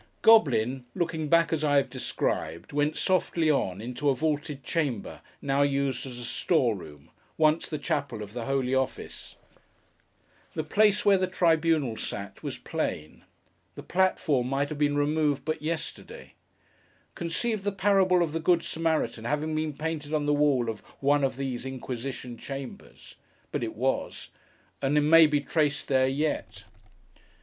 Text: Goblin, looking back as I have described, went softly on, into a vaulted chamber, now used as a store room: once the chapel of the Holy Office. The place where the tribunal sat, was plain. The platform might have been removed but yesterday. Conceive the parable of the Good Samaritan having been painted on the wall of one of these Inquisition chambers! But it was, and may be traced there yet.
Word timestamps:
Goblin, 0.23 0.85
looking 0.95 1.27
back 1.29 1.53
as 1.53 1.63
I 1.63 1.77
have 1.77 1.91
described, 1.91 2.73
went 2.73 2.95
softly 2.97 3.51
on, 3.51 3.81
into 3.81 4.09
a 4.09 4.15
vaulted 4.15 4.63
chamber, 4.63 5.21
now 5.43 5.61
used 5.61 6.07
as 6.07 6.17
a 6.17 6.25
store 6.25 6.75
room: 6.75 7.11
once 7.37 7.69
the 7.69 7.77
chapel 7.77 8.23
of 8.23 8.33
the 8.33 8.45
Holy 8.45 8.73
Office. 8.73 9.35
The 10.55 10.63
place 10.63 11.05
where 11.05 11.19
the 11.19 11.27
tribunal 11.27 11.97
sat, 11.97 12.41
was 12.41 12.57
plain. 12.57 13.25
The 13.75 13.83
platform 13.83 14.47
might 14.47 14.69
have 14.69 14.79
been 14.79 14.97
removed 14.97 15.45
but 15.45 15.61
yesterday. 15.61 16.33
Conceive 17.13 17.61
the 17.61 17.71
parable 17.71 18.23
of 18.23 18.33
the 18.33 18.39
Good 18.39 18.63
Samaritan 18.63 19.25
having 19.25 19.53
been 19.53 19.73
painted 19.73 20.15
on 20.15 20.25
the 20.25 20.33
wall 20.33 20.67
of 20.67 20.79
one 20.99 21.23
of 21.23 21.35
these 21.37 21.63
Inquisition 21.63 22.39
chambers! 22.39 23.13
But 23.51 23.63
it 23.63 23.75
was, 23.75 24.29
and 24.81 25.11
may 25.11 25.27
be 25.27 25.41
traced 25.41 25.89
there 25.89 26.07
yet. 26.07 26.63